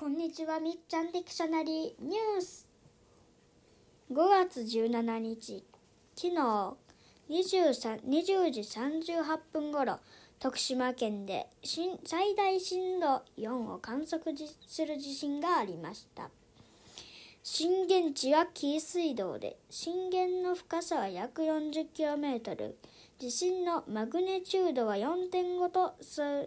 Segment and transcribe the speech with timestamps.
[0.00, 2.66] こんにちは、みっちゃんディクショナリーニュース。
[4.10, 5.62] 5月17日、
[6.16, 6.76] 昨日
[7.28, 9.98] 23 20時38分ごろ、
[10.38, 11.48] 徳島県で
[12.06, 14.34] 最大震度4を観測
[14.66, 16.30] する地震がありました。
[17.42, 22.72] 震源地は紀伊水道で、震源の深さは約 40km、
[23.18, 25.92] 地震のマグネチュードは4.5と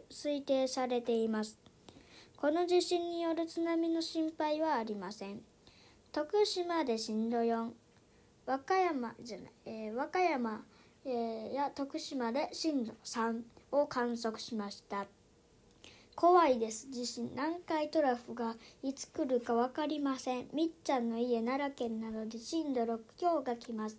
[0.10, 1.60] 推定されています。
[2.44, 5.40] この地震による津波の心配はありません。
[6.12, 7.70] 徳島で震度4、
[8.46, 10.62] 和歌山じゃない、えー、和歌山、
[11.06, 13.40] えー、や徳島で震度3
[13.72, 15.06] を観測しました。
[16.16, 16.90] 怖いです。
[16.92, 17.30] 地震。
[17.32, 20.50] 南海トラフがいつ来るか分かりません。
[20.52, 23.98] みっちゃんの家、奈良県などで震度6強が来ます。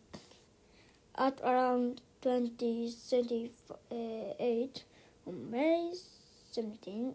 [1.14, 3.50] At around 2038
[5.26, 5.92] on May
[6.52, 7.14] 17,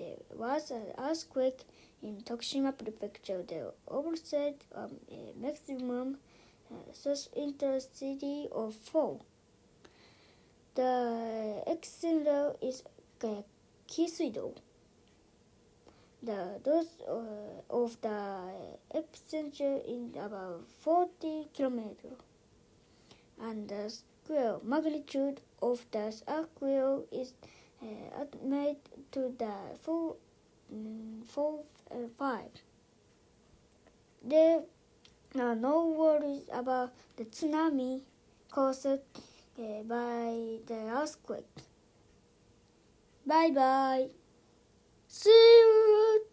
[0.00, 1.60] there was an earthquake
[2.02, 3.42] in Tokushima Prefecture.
[3.46, 6.16] The overset um, a maximum
[6.72, 9.20] uh, intensity of 4.
[10.74, 12.82] The ecicenter is
[13.22, 13.42] uh,
[13.86, 14.54] Kisuido.
[16.22, 18.40] The dose uh, of the
[18.94, 22.18] epicenter is about 40 kilometers,
[23.40, 27.32] and the square magnitude of the earthquake is
[27.82, 28.76] uh, made
[29.12, 30.16] to the four,
[30.72, 32.50] um, four uh, five.
[34.22, 34.62] There
[35.38, 38.02] are no worries about the tsunami
[38.50, 38.98] caused uh,
[39.84, 41.46] by the earthquake.
[43.26, 44.08] Bye bye.
[45.08, 46.29] See you.